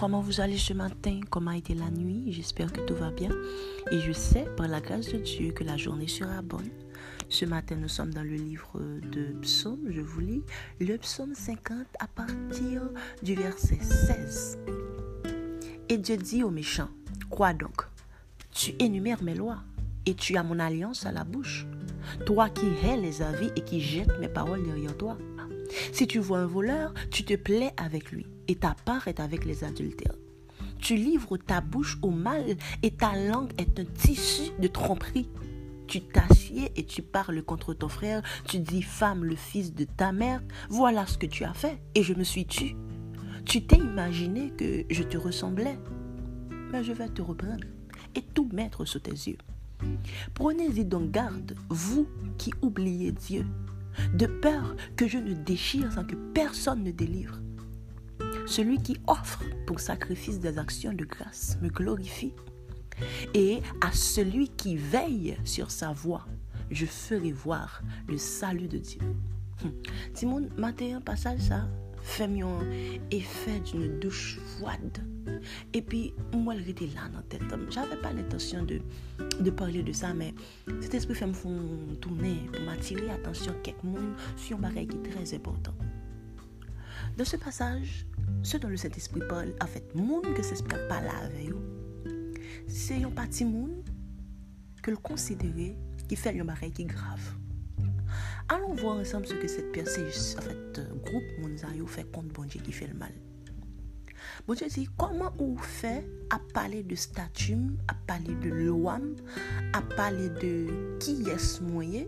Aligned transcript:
Comment 0.00 0.20
vous 0.20 0.40
allez 0.40 0.58
ce 0.58 0.72
matin? 0.72 1.18
Comment 1.28 1.50
a 1.50 1.56
été 1.56 1.74
la 1.74 1.90
nuit? 1.90 2.32
J'espère 2.32 2.72
que 2.72 2.80
tout 2.82 2.94
va 2.94 3.10
bien. 3.10 3.30
Et 3.90 3.98
je 3.98 4.12
sais, 4.12 4.44
par 4.56 4.68
la 4.68 4.80
grâce 4.80 5.08
de 5.08 5.18
Dieu, 5.18 5.50
que 5.50 5.64
la 5.64 5.76
journée 5.76 6.06
sera 6.06 6.40
bonne. 6.40 6.70
Ce 7.28 7.44
matin, 7.44 7.74
nous 7.74 7.88
sommes 7.88 8.14
dans 8.14 8.22
le 8.22 8.36
livre 8.36 8.78
de 8.78 9.32
Psaume. 9.42 9.86
Je 9.90 10.00
vous 10.00 10.20
lis 10.20 10.42
le 10.78 10.96
psaume 10.98 11.34
50 11.34 11.78
à 11.98 12.06
partir 12.06 12.82
du 13.24 13.34
verset 13.34 13.80
16. 13.80 14.60
Et 15.88 15.98
Dieu 15.98 16.16
dit 16.16 16.44
aux 16.44 16.50
méchants, 16.50 16.90
Quoi 17.28 17.52
donc? 17.52 17.82
Tu 18.52 18.76
énumères 18.78 19.24
mes 19.24 19.34
lois 19.34 19.64
et 20.06 20.14
tu 20.14 20.36
as 20.36 20.44
mon 20.44 20.60
alliance 20.60 21.06
à 21.06 21.12
la 21.12 21.24
bouche. 21.24 21.66
Toi 22.24 22.50
qui 22.50 22.66
hais 22.84 22.96
les 22.96 23.20
avis 23.20 23.50
et 23.56 23.64
qui 23.64 23.80
jettes 23.80 24.16
mes 24.20 24.28
paroles 24.28 24.64
derrière 24.64 24.96
toi. 24.96 25.18
Si 25.92 26.06
tu 26.06 26.20
vois 26.20 26.38
un 26.38 26.46
voleur, 26.46 26.94
tu 27.10 27.24
te 27.24 27.34
plais 27.34 27.72
avec 27.76 28.12
lui, 28.12 28.26
et 28.48 28.56
ta 28.56 28.74
part 28.84 29.06
est 29.06 29.20
avec 29.20 29.44
les 29.44 29.62
adultères. 29.64 30.16
Tu 30.78 30.96
livres 30.96 31.36
ta 31.36 31.60
bouche 31.60 31.98
au 32.02 32.10
mal, 32.10 32.56
et 32.82 32.90
ta 32.90 33.16
langue 33.16 33.52
est 33.58 33.78
un 33.78 33.84
tissu 33.84 34.50
de 34.58 34.68
tromperie. 34.68 35.28
Tu 35.86 36.00
t'assieds 36.00 36.70
et 36.76 36.84
tu 36.84 37.02
parles 37.02 37.42
contre 37.42 37.72
ton 37.74 37.88
frère, 37.88 38.22
tu 38.46 38.58
diffames 38.58 39.24
le 39.24 39.36
fils 39.36 39.74
de 39.74 39.84
ta 39.84 40.12
mère. 40.12 40.42
Voilà 40.68 41.06
ce 41.06 41.18
que 41.18 41.26
tu 41.26 41.44
as 41.44 41.54
fait, 41.54 41.80
et 41.94 42.02
je 42.02 42.14
me 42.14 42.24
suis 42.24 42.46
tu. 42.46 42.76
Tu 43.44 43.64
t'es 43.64 43.78
imaginé 43.78 44.50
que 44.50 44.84
je 44.90 45.02
te 45.02 45.16
ressemblais, 45.16 45.78
mais 46.70 46.84
je 46.84 46.92
vais 46.92 47.08
te 47.08 47.22
reprendre 47.22 47.64
et 48.14 48.22
tout 48.22 48.48
mettre 48.52 48.84
sous 48.84 48.98
tes 48.98 49.12
yeux. 49.12 49.38
Prenez-y 50.34 50.84
donc 50.84 51.10
garde, 51.10 51.54
vous 51.68 52.06
qui 52.36 52.52
oubliez 52.62 53.12
Dieu, 53.12 53.46
de 54.14 54.26
peur 54.26 54.76
que 54.96 55.08
je 55.08 55.18
ne 55.18 55.32
déchire 55.32 55.92
sans 55.92 56.04
que 56.04 56.14
personne 56.14 56.84
ne 56.84 56.90
délivre. 56.90 57.40
Celui 58.48 58.78
qui 58.78 58.96
offre 59.06 59.44
pour 59.66 59.78
sacrifice 59.78 60.40
des 60.40 60.58
actions 60.58 60.94
de 60.94 61.04
grâce 61.04 61.58
me 61.60 61.68
glorifie. 61.68 62.32
Et 63.34 63.60
à 63.82 63.92
celui 63.92 64.48
qui 64.48 64.74
veille 64.74 65.36
sur 65.44 65.70
sa 65.70 65.92
voie, 65.92 66.26
je 66.70 66.86
ferai 66.86 67.30
voir 67.30 67.82
le 68.08 68.16
salut 68.16 68.66
de 68.66 68.78
Dieu. 68.78 69.00
Simon, 70.14 70.48
matin, 70.56 70.96
un 70.96 71.00
passage 71.02 71.40
ça, 71.40 71.68
fait 72.00 72.24
un 72.24 72.60
effet 73.10 73.60
d'une 73.60 74.00
douche 74.00 74.38
froide. 74.56 74.98
Et 75.74 75.82
puis, 75.82 76.14
moi, 76.32 76.54
elle 76.54 76.70
était 76.70 76.86
là 76.86 77.02
dans 77.12 77.18
la 77.18 77.24
tête. 77.24 77.42
J'avais 77.68 77.96
pas 77.96 78.14
l'intention 78.14 78.62
de, 78.62 78.80
de 79.40 79.50
parler 79.50 79.82
de 79.82 79.92
ça, 79.92 80.14
mais 80.14 80.32
cet 80.80 80.94
esprit 80.94 81.14
fait 81.14 81.26
me 81.26 81.94
tourner 81.96 82.38
pour 82.50 82.62
m'attirer 82.62 83.06
l'attention 83.06 83.52
quelqu'un 83.62 84.14
sur 84.36 84.56
un 84.56 84.60
bagage 84.60 84.86
qui 84.86 84.96
est 84.96 85.10
très 85.10 85.34
important. 85.34 85.74
Dans 87.18 87.24
ce 87.24 87.36
passage, 87.36 88.06
ce 88.44 88.58
dont 88.58 88.68
le 88.68 88.76
Saint-Esprit 88.76 89.22
parle, 89.28 89.52
en 89.60 89.66
fait, 89.66 89.92
monde 89.96 90.32
que 90.34 90.42
s'espère 90.44 90.86
pas 90.86 91.00
là 91.00 91.10
avec 91.24 91.50
vous, 91.50 91.64
c'est 92.68 93.02
un 93.02 93.10
petit 93.10 93.44
monde 93.44 93.82
que 94.80 94.92
le 94.92 94.96
considérer 94.98 95.76
qui 96.08 96.14
fait 96.14 96.38
un 96.38 96.44
marais 96.44 96.70
qui 96.70 96.82
est 96.82 96.84
grave. 96.84 97.34
Allons 98.48 98.72
voir 98.74 98.98
ensemble 98.98 99.26
ce 99.26 99.34
que 99.34 99.48
cette 99.48 99.72
personne, 99.72 100.06
en 100.06 100.42
fait, 100.42 100.78
euh, 100.78 100.94
groupe 101.04 101.24
moun 101.40 101.58
fait 101.88 102.08
contre 102.12 102.28
bon 102.28 102.44
Dieu 102.44 102.60
qui 102.60 102.70
fait 102.70 102.86
le 102.86 102.94
mal. 102.94 103.12
Bon 104.46 104.54
Dieu 104.54 104.68
dit, 104.68 104.88
comment 104.96 105.32
on 105.40 105.56
fait 105.56 106.08
à 106.30 106.38
parler 106.54 106.84
de 106.84 106.94
statut, 106.94 107.58
à 107.88 107.94
parler 107.94 108.36
de 108.36 108.48
loi, 108.48 109.00
à 109.72 109.82
parler 109.82 110.28
de 110.28 110.96
qui 111.00 111.28
est 111.28 111.38
ce 111.38 111.64
moyen 111.64 112.04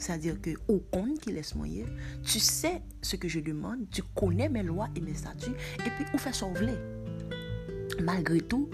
c'est-à-dire 0.00 0.40
que 0.40 0.50
au 0.66 0.78
compte 0.78 1.20
qui 1.20 1.30
laisse 1.30 1.54
moyen, 1.54 1.84
tu 2.24 2.40
sais 2.40 2.82
ce 3.02 3.16
que 3.16 3.28
je 3.28 3.38
demande, 3.38 3.88
tu 3.90 4.02
connais 4.14 4.48
mes 4.48 4.62
lois 4.62 4.88
et 4.96 5.00
mes 5.00 5.14
statuts, 5.14 5.52
et 5.86 5.90
puis 5.90 6.06
on 6.14 6.18
fait 6.18 6.32
sauver. 6.32 6.74
Malgré 8.02 8.40
tout, 8.40 8.68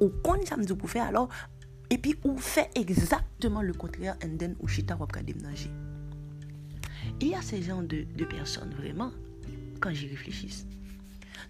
au 0.00 0.08
compte 0.08 0.46
ça 0.46 0.56
me 0.56 0.64
dit 0.64 0.74
pour 0.74 0.90
faire 0.90 1.04
alors, 1.04 1.28
et 1.88 1.98
puis 1.98 2.16
on 2.24 2.36
fait 2.36 2.68
exactement 2.74 3.62
le 3.62 3.72
contraire, 3.72 4.16
et 4.22 4.36
then 4.36 4.56
on 4.60 4.66
chita 4.66 4.96
ou 4.96 5.06
il 7.20 7.28
y 7.28 7.34
a 7.34 7.42
ces 7.42 7.62
gens 7.62 7.82
de, 7.82 8.04
personnes, 8.24 8.74
vraiment, 8.74 9.12
quand 9.80 9.92
j'y 9.92 10.08
réfléchis. 10.08 10.66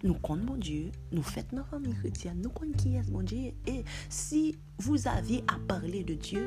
Nous 0.03 0.13
comptons 0.15 0.43
mon 0.43 0.57
Dieu, 0.57 0.91
nous 1.11 1.23
faisons 1.23 1.47
notre 1.53 1.69
famille 1.69 1.95
chrétienne, 1.95 2.41
nous 2.43 2.49
comptons 2.49 2.73
qui 2.77 2.95
est 2.95 3.09
mon 3.09 3.21
Dieu. 3.23 3.53
Et 3.65 3.83
si 4.09 4.55
vous 4.77 5.07
aviez 5.07 5.43
à 5.47 5.57
parler 5.67 6.03
de 6.03 6.13
Dieu, 6.13 6.45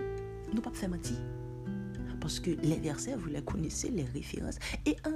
nous 0.55 0.61
pas 0.61 0.71
faire 0.73 0.91
mentir. 0.91 1.17
Parce 2.27 2.41
que 2.41 2.51
les 2.51 2.81
versets, 2.81 3.15
vous 3.15 3.29
les 3.29 3.41
connaissez, 3.41 3.89
les 3.89 4.03
références. 4.03 4.57
Et 4.85 4.97
un 5.05 5.13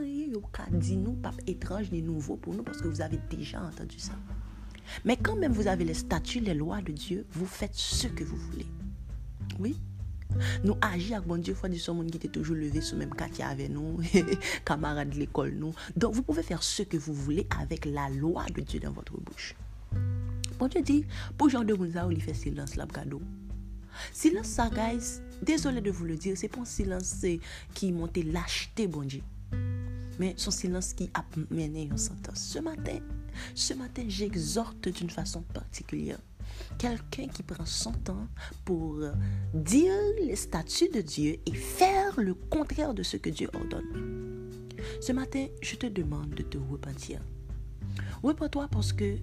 cas 0.53 0.71
dit 0.71 0.97
nous, 0.97 1.15
pas 1.15 1.32
étrange 1.48 1.91
ni 1.91 2.03
nouveau 2.03 2.37
pour 2.37 2.54
nous, 2.54 2.62
parce 2.62 2.81
que 2.81 2.87
vous 2.87 3.00
avez 3.00 3.19
déjà 3.28 3.60
entendu 3.60 3.98
ça. 3.98 4.12
Mais 5.04 5.16
quand 5.16 5.34
même 5.34 5.50
vous 5.50 5.66
avez 5.66 5.84
les 5.84 5.94
statuts, 5.94 6.38
les 6.38 6.54
lois 6.54 6.81
de 6.81 6.93
Dieu, 6.93 7.26
vous 7.32 7.47
faites 7.47 7.75
ce 7.75 8.06
que 8.06 8.22
vous 8.22 8.37
voulez. 8.37 8.66
Oui, 9.59 9.76
nous 10.62 10.76
agissons 10.81 11.16
avec 11.16 11.26
bon 11.26 11.43
Dieu, 11.43 11.53
fois 11.53 11.69
du 11.69 11.81
monde 11.88 12.12
qui 12.12 12.19
était 12.19 12.28
toujours 12.28 12.54
levé 12.54 12.81
sur 12.81 12.94
le 12.94 13.00
même 13.00 13.15
quartier 13.16 13.42
avec 13.42 13.71
nous, 13.71 13.98
camarades 14.65 15.10
de 15.10 15.16
l'école 15.16 15.54
nous. 15.54 15.75
Donc 15.97 16.15
vous 16.15 16.22
pouvez 16.22 16.44
faire 16.44 16.62
ce 16.62 16.84
que 16.84 16.97
vous 16.97 17.12
voulez 17.12 17.44
avec 17.60 17.87
la 17.87 18.09
loi 18.09 18.44
de 18.54 18.60
Dieu 18.60 18.78
dans 18.78 18.92
votre 18.92 19.21
bouche. 19.21 19.56
Bon 20.60 20.69
Dieu 20.69 20.81
dit, 20.81 21.04
pour 21.37 21.48
Jean 21.48 21.65
de 21.65 21.75
Mounza, 21.75 22.06
il 22.09 22.22
fait 22.22 22.34
silence 22.34 22.77
là, 22.77 22.87
cadeau. 22.87 23.21
Silence 24.12 24.47
ça, 24.47 24.71
guys, 24.71 25.21
désolé 25.43 25.81
de 25.81 25.91
vous 25.91 26.05
le 26.05 26.16
dire, 26.16 26.37
c'est 26.37 26.49
pas 26.49 26.61
un 26.61 26.65
silence 26.65 27.25
qui 27.75 27.93
monte 27.93 28.19
lâcheté, 28.19 28.87
bon 28.87 29.03
Dieu. 29.03 29.22
Mais 30.19 30.34
son 30.37 30.50
silence 30.50 30.93
qui 30.93 31.11
a 31.15 31.25
mené 31.50 31.83
une 31.84 31.97
sentence. 31.97 32.41
Ce 32.41 32.59
matin, 32.59 32.99
ce 33.55 33.75
matin, 33.75 34.05
j'exhorte 34.06 34.89
d'une 34.89 35.10
façon 35.10 35.43
particulière 35.43 36.19
quelqu'un 36.78 37.27
qui 37.27 37.43
prend 37.43 37.66
son 37.66 37.93
temps 37.93 38.27
pour 38.65 38.97
euh, 38.97 39.12
dire 39.55 39.94
les 40.21 40.37
statuts 40.37 40.89
de 40.89 41.00
Dieu 41.00 41.39
et 41.47 41.55
faire 41.55 42.19
le 42.19 42.34
contraire 42.34 42.94
de 42.94 43.03
ce 43.03 43.16
que 43.16 43.31
Dieu 43.31 43.49
ordonne. 43.55 44.49
Ce 45.00 45.12
matin, 45.12 45.47
je 45.62 45.77
te 45.77 45.87
demande 45.87 46.31
de 46.31 46.43
te 46.43 46.59
repentir. 46.59 47.21
Repens-toi 48.22 48.69
parce 48.71 48.93
que 48.93 49.16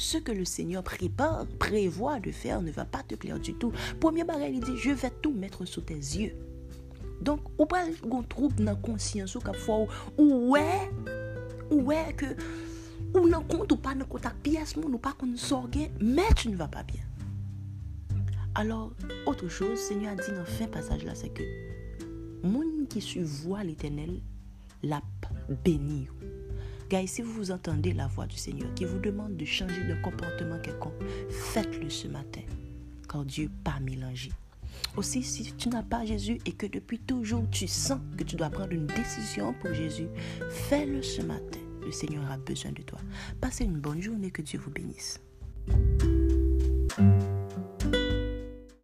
ce 0.00 0.16
que 0.16 0.32
le 0.32 0.46
Seigneur 0.46 0.82
prépare, 0.82 1.46
prévoit 1.58 2.20
de 2.20 2.30
faire 2.30 2.62
ne 2.62 2.70
va 2.70 2.86
pas 2.86 3.02
te 3.02 3.14
plaire 3.14 3.38
du 3.38 3.52
tout. 3.54 3.70
Premier 4.00 4.24
bagage, 4.24 4.52
il 4.54 4.60
dit, 4.60 4.76
je 4.78 4.90
vais 4.90 5.10
tout 5.22 5.32
mettre 5.32 5.66
sous 5.66 5.82
tes 5.82 5.94
yeux. 5.94 6.34
Donc, 7.20 7.40
ou 7.58 7.66
pas 7.66 7.84
qu'on 8.08 8.22
trouve 8.22 8.54
dans 8.54 8.64
la 8.64 8.74
conscience 8.76 9.34
ou 9.34 9.40
fois 9.52 9.86
ou 10.16 10.52
ouais, 10.52 10.90
ouais 11.70 12.14
que 12.16 12.24
ou 13.14 13.28
nan 13.28 13.44
compte 13.46 13.72
ou 13.72 13.76
pas 13.76 13.94
dans 13.94 14.06
contact 14.06 14.36
pièce 14.42 14.74
ou 14.76 14.98
pas 14.98 15.12
qu'on 15.12 15.36
sorgue 15.36 15.90
mais 16.00 16.32
tu 16.36 16.48
ne 16.48 16.56
vas 16.56 16.68
pas 16.68 16.82
bien 16.84 17.02
alors 18.54 18.92
autre 19.26 19.48
chose 19.48 19.78
Seigneur 19.78 20.12
a 20.12 20.14
dit 20.14 20.30
dans 20.30 20.44
fin 20.44 20.66
passage 20.68 21.04
là 21.04 21.14
c'est 21.14 21.30
que 21.30 21.42
monde 22.44 22.86
qui 22.88 23.00
suit 23.00 23.24
l'éternel 23.64 24.20
l'a 24.82 25.02
béni 25.64 26.08
Guys, 26.90 27.06
si 27.06 27.22
vous 27.22 27.52
entendez 27.52 27.92
la 27.92 28.08
voix 28.08 28.26
du 28.26 28.36
Seigneur 28.36 28.74
qui 28.74 28.84
vous 28.84 28.98
demande 28.98 29.36
de 29.36 29.44
changer 29.44 29.84
de 29.84 29.94
comportement 30.02 30.58
quelconque, 30.58 31.00
faites-le 31.30 31.88
ce 31.88 32.08
matin, 32.08 32.40
car 33.08 33.24
Dieu 33.24 33.48
pas 33.62 33.78
mélangé. 33.80 34.32
Aussi, 34.96 35.22
si 35.22 35.52
tu 35.52 35.68
n'as 35.68 35.84
pas 35.84 36.04
Jésus 36.04 36.38
et 36.46 36.52
que 36.52 36.66
depuis 36.66 36.98
toujours 36.98 37.48
tu 37.52 37.68
sens 37.68 38.00
que 38.16 38.24
tu 38.24 38.34
dois 38.34 38.50
prendre 38.50 38.72
une 38.72 38.88
décision 38.88 39.54
pour 39.60 39.72
Jésus, 39.72 40.08
fais-le 40.68 41.00
ce 41.00 41.22
matin 41.22 41.60
le 41.80 41.92
Seigneur 41.92 42.28
a 42.28 42.38
besoin 42.38 42.72
de 42.72 42.82
toi. 42.82 42.98
Passez 43.40 43.64
une 43.64 43.78
bonne 43.78 44.02
journée, 44.02 44.32
que 44.32 44.42
Dieu 44.42 44.58
vous 44.58 44.70
bénisse. 44.70 45.20